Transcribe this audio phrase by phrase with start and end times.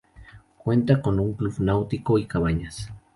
[0.57, 2.89] Cuenta con un club náutico y cabañas.